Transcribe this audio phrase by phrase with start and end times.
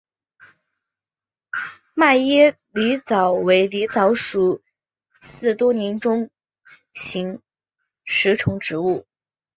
[1.93, 4.63] 迈耶狸藻为狸藻属
[5.19, 6.31] 似多年中
[6.91, 7.39] 型
[8.03, 9.05] 食虫植物。